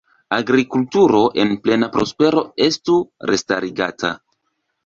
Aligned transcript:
Agrikulturo 0.35 1.19
en 1.43 1.53
plena 1.67 1.91
prospero 1.97 2.43
estu 2.69 2.97
restarigata. 3.33 4.13